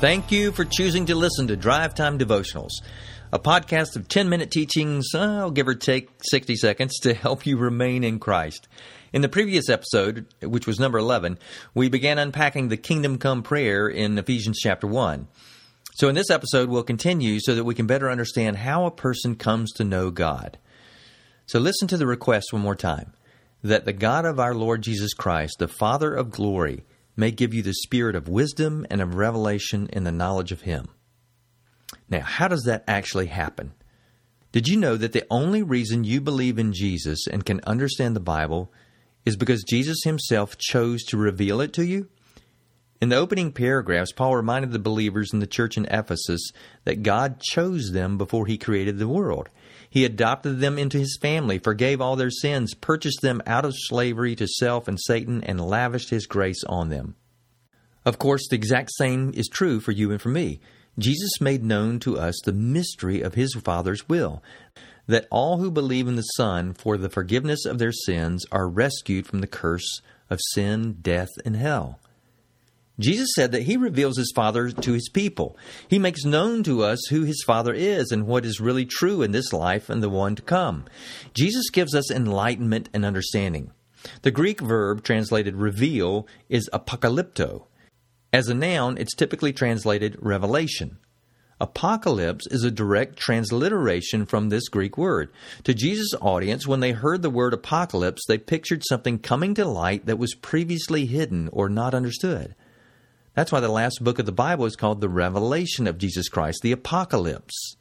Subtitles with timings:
[0.00, 2.70] Thank you for choosing to listen to Drive Time Devotionals,
[3.32, 7.56] a podcast of 10 minute teachings, I'll give or take 60 seconds, to help you
[7.56, 8.68] remain in Christ.
[9.12, 11.36] In the previous episode, which was number 11,
[11.74, 15.26] we began unpacking the Kingdom Come prayer in Ephesians chapter 1.
[15.96, 19.34] So in this episode, we'll continue so that we can better understand how a person
[19.34, 20.58] comes to know God.
[21.46, 23.14] So listen to the request one more time
[23.64, 26.84] that the God of our Lord Jesus Christ, the Father of glory,
[27.18, 30.88] may give you the spirit of wisdom and of revelation in the knowledge of Him.
[32.08, 33.74] Now, how does that actually happen?
[34.52, 38.20] Did you know that the only reason you believe in Jesus and can understand the
[38.20, 38.72] Bible
[39.26, 42.08] is because Jesus Himself chose to reveal it to you?
[43.00, 46.50] In the opening paragraphs, Paul reminded the believers in the church in Ephesus
[46.84, 49.48] that God chose them before He created the world.
[49.90, 54.36] He adopted them into his family, forgave all their sins, purchased them out of slavery
[54.36, 57.14] to self and Satan, and lavished his grace on them.
[58.04, 60.60] Of course, the exact same is true for you and for me.
[60.98, 64.42] Jesus made known to us the mystery of his Father's will,
[65.06, 69.26] that all who believe in the Son for the forgiveness of their sins are rescued
[69.26, 71.98] from the curse of sin, death, and hell.
[72.98, 75.56] Jesus said that he reveals his Father to his people.
[75.88, 79.32] He makes known to us who his Father is and what is really true in
[79.32, 80.84] this life and the one to come.
[81.32, 83.70] Jesus gives us enlightenment and understanding.
[84.22, 87.66] The Greek verb translated reveal is apocalypto.
[88.32, 90.98] As a noun, it's typically translated revelation.
[91.60, 95.32] Apocalypse is a direct transliteration from this Greek word.
[95.64, 100.06] To Jesus' audience, when they heard the word apocalypse, they pictured something coming to light
[100.06, 102.54] that was previously hidden or not understood.
[103.38, 106.58] That's why the last book of the Bible is called the Revelation of Jesus Christ,
[106.60, 107.76] the Apocalypse.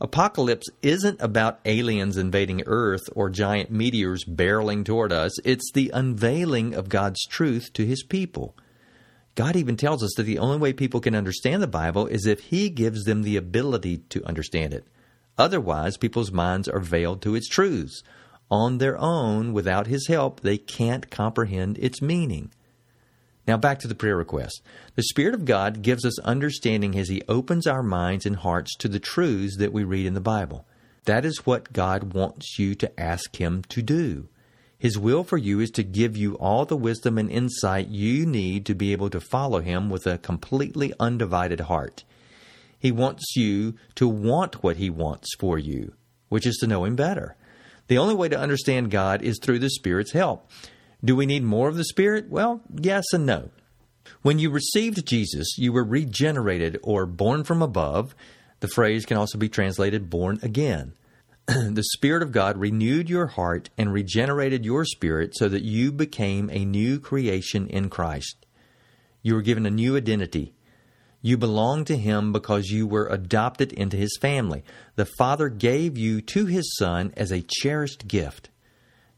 [0.00, 5.38] Apocalypse isn't about aliens invading Earth or giant meteors barreling toward us.
[5.40, 8.56] It's the unveiling of God's truth to His people.
[9.34, 12.40] God even tells us that the only way people can understand the Bible is if
[12.44, 14.86] He gives them the ability to understand it.
[15.36, 18.02] Otherwise, people's minds are veiled to its truths.
[18.50, 22.50] On their own, without His help, they can't comprehend its meaning.
[23.50, 24.62] Now back to the prayer request.
[24.94, 28.86] The Spirit of God gives us understanding as He opens our minds and hearts to
[28.86, 30.68] the truths that we read in the Bible.
[31.06, 34.28] That is what God wants you to ask Him to do.
[34.78, 38.66] His will for you is to give you all the wisdom and insight you need
[38.66, 42.04] to be able to follow Him with a completely undivided heart.
[42.78, 45.94] He wants you to want what He wants for you,
[46.28, 47.34] which is to know Him better.
[47.88, 50.48] The only way to understand God is through the Spirit's help.
[51.04, 52.28] Do we need more of the Spirit?
[52.28, 53.50] Well, yes and no.
[54.22, 58.14] When you received Jesus, you were regenerated or born from above.
[58.60, 60.92] The phrase can also be translated born again.
[61.46, 66.50] the Spirit of God renewed your heart and regenerated your spirit so that you became
[66.50, 68.46] a new creation in Christ.
[69.22, 70.54] You were given a new identity.
[71.22, 74.64] You belong to Him because you were adopted into His family.
[74.96, 78.50] The Father gave you to His Son as a cherished gift.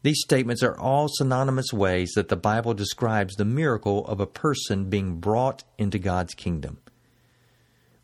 [0.03, 4.89] These statements are all synonymous ways that the Bible describes the miracle of a person
[4.89, 6.79] being brought into God's kingdom.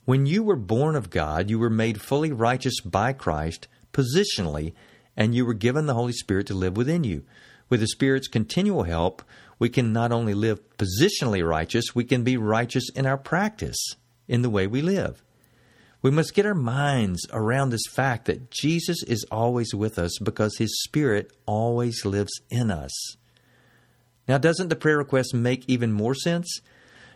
[0.05, 4.73] When you were born of God, you were made fully righteous by Christ positionally,
[5.17, 7.25] and you were given the Holy Spirit to live within you.
[7.67, 9.21] With the Spirit's continual help,
[9.59, 13.77] we can not only live positionally righteous, we can be righteous in our practice,
[14.25, 15.21] in the way we live.
[16.01, 20.57] We must get our minds around this fact that Jesus is always with us because
[20.57, 23.17] his Spirit always lives in us.
[24.27, 26.61] Now, doesn't the prayer request make even more sense?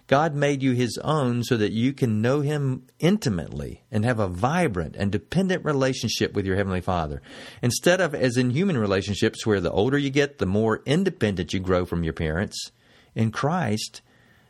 [0.08, 4.28] God made you his own so that you can know him intimately and have a
[4.28, 7.22] vibrant and dependent relationship with your heavenly Father.
[7.62, 11.62] Instead of as in human relationships where the older you get, the more independent you
[11.62, 12.72] grow from your parents,
[13.16, 14.02] in Christ,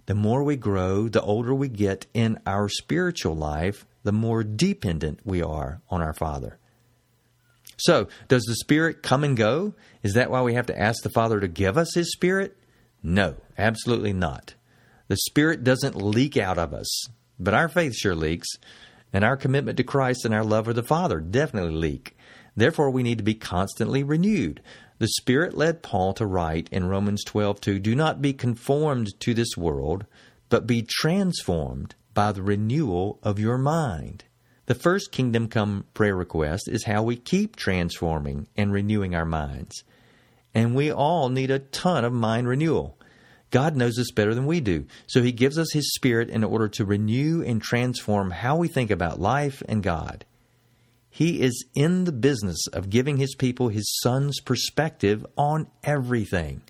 [0.08, 5.20] the more we grow, the older we get in our spiritual life, the more dependent
[5.24, 6.60] we are on our Father.
[7.78, 9.74] So, does the Spirit come and go?
[10.04, 12.58] Is that why we have to ask the Father to give us His Spirit?
[13.02, 14.54] No, absolutely not.
[15.08, 17.08] The Spirit doesn't leak out of us,
[17.40, 18.48] but our faith sure leaks,
[19.12, 22.18] and our commitment to Christ and our love for the Father definitely leak.
[22.56, 24.62] Therefore, we need to be constantly renewed.
[25.00, 29.58] The Spirit led Paul to write in Romans 12:2, "Do not be conformed to this
[29.58, 30.06] world,
[30.50, 34.26] but be transformed by the renewal of your mind.
[34.66, 39.84] The first Kingdom Come prayer request is how we keep transforming and renewing our minds.
[40.54, 42.98] And we all need a ton of mind renewal.
[43.50, 46.68] God knows us better than we do, so He gives us His Spirit in order
[46.70, 50.26] to renew and transform how we think about life and God.
[51.10, 56.62] He is in the business of giving His people His Son's perspective on everything.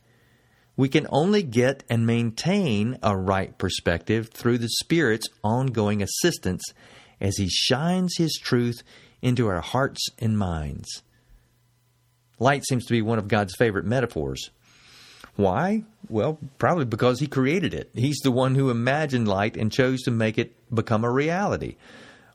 [0.75, 6.63] We can only get and maintain a right perspective through the Spirit's ongoing assistance
[7.21, 8.81] as He shines His truth
[9.21, 11.03] into our hearts and minds.
[12.39, 14.49] Light seems to be one of God's favorite metaphors.
[15.35, 15.83] Why?
[16.09, 17.91] Well, probably because He created it.
[17.93, 21.75] He's the one who imagined light and chose to make it become a reality.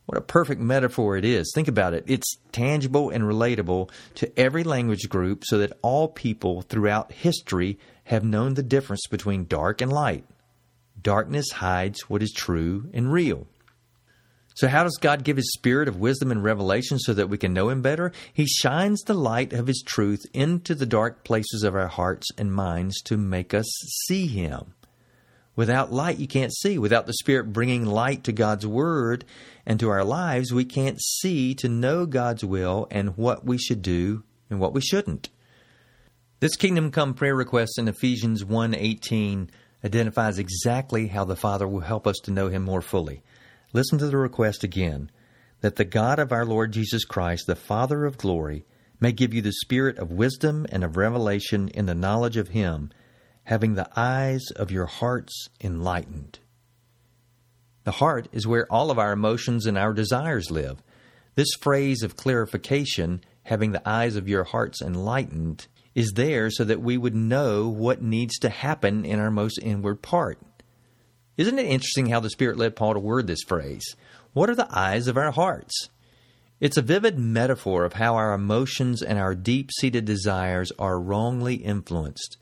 [0.08, 1.52] What a perfect metaphor it is.
[1.55, 2.05] Think about it.
[2.06, 8.25] It's tangible and relatable to every language group so that all people throughout history have
[8.25, 10.25] known the difference between dark and light.
[10.99, 13.49] Darkness hides what is true and real.
[14.55, 17.52] So, how does God give His spirit of wisdom and revelation so that we can
[17.52, 18.11] know Him better?
[18.32, 22.50] He shines the light of His truth into the dark places of our hearts and
[22.50, 23.66] minds to make us
[24.06, 24.72] see Him.
[25.58, 26.78] Without light, you can't see.
[26.78, 29.25] Without the Spirit bringing light to God's Word
[29.66, 33.82] and to our lives, we can't see to know God's will and what we should
[33.82, 35.31] do and what we shouldn't.
[36.38, 39.50] This kingdom come prayer request in Ephesians 1:18
[39.84, 43.25] identifies exactly how the Father will help us to know him more fully.
[43.72, 45.11] Listen to the request again.
[45.61, 48.64] That the God of our Lord Jesus Christ, the Father of glory,
[49.00, 52.90] may give you the spirit of wisdom and of revelation in the knowledge of him
[53.48, 56.38] having the eyes of your hearts enlightened.
[57.84, 60.82] The heart is where all of our emotions and our desires live.
[61.34, 66.82] This phrase of clarification, having the eyes of your hearts enlightened, is there so that
[66.82, 70.38] we would know what needs to happen in our most inward part.
[71.38, 73.96] Isn't it interesting how the Spirit led Paul to word this phrase?
[74.34, 75.88] What are the eyes of our hearts?
[76.60, 81.54] It's a vivid metaphor of how our emotions and our deep seated desires are wrongly
[81.54, 82.36] influenced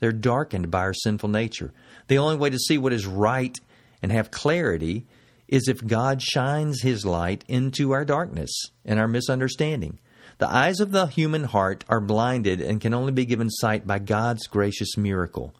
[0.00, 1.72] they're darkened by our sinful nature.
[2.06, 3.58] The only way to see what is right
[4.02, 5.06] and have clarity
[5.48, 8.50] is if God shines His light into our darkness
[8.84, 9.98] and our misunderstanding.
[10.38, 13.98] The eyes of the human heart are blinded and can only be given sight by
[13.98, 15.54] God's gracious miracle.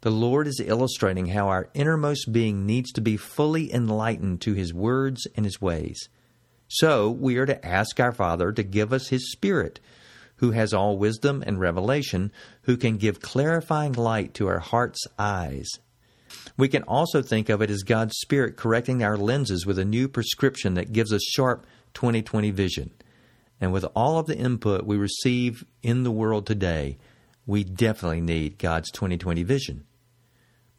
[0.00, 4.74] The Lord is illustrating how our innermost being needs to be fully enlightened to His
[4.74, 6.08] words and His ways.
[6.68, 9.78] So we are to ask our Father to give us His Spirit
[10.40, 12.32] who has all wisdom and revelation,
[12.62, 15.68] who can give clarifying light to our heart's eyes.
[16.56, 20.08] We can also think of it as God's Spirit correcting our lenses with a new
[20.08, 22.90] prescription that gives us sharp 2020 vision.
[23.60, 26.96] And with all of the input we receive in the world today,
[27.44, 29.84] we definitely need God's 2020 vision.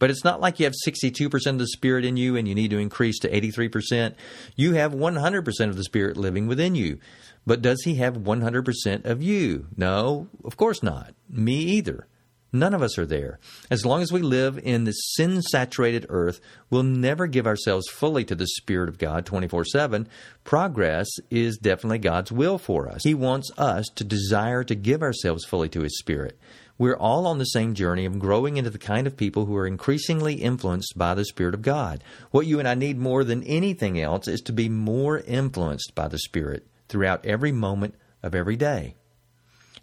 [0.02, 2.72] But it's not like you have 62% of the Spirit in you and you need
[2.72, 4.16] to increase to 83%.
[4.56, 6.98] You have 100% of the Spirit living within you.
[7.46, 9.68] But does He have 100% of you?
[9.78, 11.14] No, of course not.
[11.30, 12.08] Me either.
[12.52, 13.40] None of us are there.
[13.70, 18.26] As long as we live in this sin saturated earth, we'll never give ourselves fully
[18.26, 20.08] to the Spirit of God 24 7.
[20.44, 23.04] Progress is definitely God's will for us.
[23.04, 26.40] He wants us to desire to give ourselves fully to His Spirit.
[26.82, 29.68] We're all on the same journey of growing into the kind of people who are
[29.68, 32.04] increasingly influenced by the Spirit of God.
[32.32, 36.08] What you and I need more than anything else is to be more influenced by
[36.08, 37.94] the Spirit throughout every moment
[38.24, 38.96] of every day.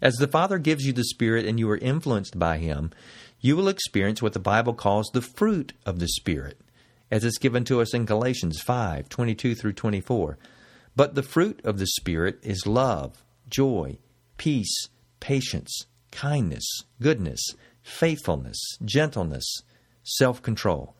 [0.01, 2.91] As the Father gives you the Spirit and you are influenced by Him,
[3.39, 6.59] you will experience what the Bible calls the fruit of the Spirit,
[7.09, 10.37] as it's given to us in Galatians 5 22 through 24.
[10.97, 13.99] But the fruit of the Spirit is love, joy,
[14.35, 14.89] peace,
[15.21, 16.65] patience kindness,
[17.01, 17.41] goodness,
[17.81, 19.45] faithfulness, gentleness,
[20.03, 20.95] self control.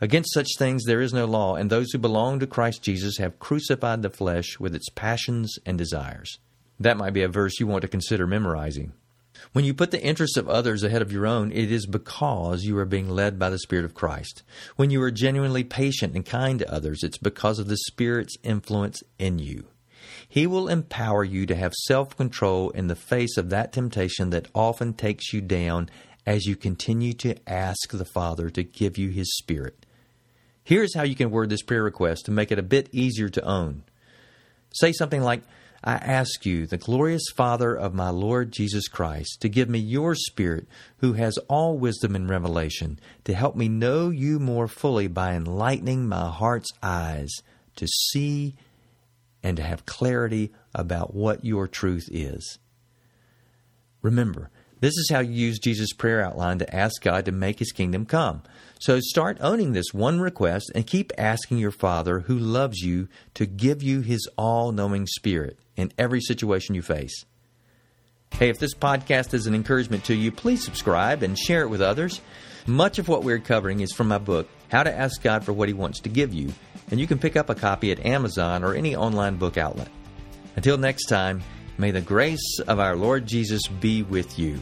[0.00, 3.38] Against such things there is no law, and those who belong to Christ Jesus have
[3.38, 6.38] crucified the flesh with its passions and desires.
[6.78, 8.92] That might be a verse you want to consider memorizing.
[9.52, 12.76] When you put the interests of others ahead of your own, it is because you
[12.78, 14.42] are being led by the Spirit of Christ.
[14.76, 19.02] When you are genuinely patient and kind to others, it's because of the Spirit's influence
[19.18, 19.66] in you.
[20.28, 24.48] He will empower you to have self control in the face of that temptation that
[24.54, 25.88] often takes you down
[26.26, 29.86] as you continue to ask the Father to give you His Spirit.
[30.64, 33.44] Here's how you can word this prayer request to make it a bit easier to
[33.44, 33.84] own.
[34.74, 35.42] Say something like,
[35.84, 40.16] I ask you, the glorious Father of my Lord Jesus Christ, to give me your
[40.16, 40.66] Spirit,
[40.98, 46.08] who has all wisdom and revelation, to help me know you more fully by enlightening
[46.08, 47.30] my heart's eyes
[47.76, 48.56] to see
[49.42, 52.58] and to have clarity about what your truth is.
[54.02, 54.50] Remember,
[54.80, 58.04] this is how you use Jesus' prayer outline to ask God to make his kingdom
[58.04, 58.42] come.
[58.78, 63.46] So start owning this one request and keep asking your Father, who loves you, to
[63.46, 67.24] give you his all knowing spirit in every situation you face.
[68.32, 71.80] Hey, if this podcast is an encouragement to you, please subscribe and share it with
[71.80, 72.20] others.
[72.66, 75.68] Much of what we're covering is from my book, How to Ask God for What
[75.68, 76.52] He Wants to Give You,
[76.90, 79.88] and you can pick up a copy at Amazon or any online book outlet.
[80.56, 81.42] Until next time,
[81.78, 84.58] may the grace of our Lord Jesus be with you.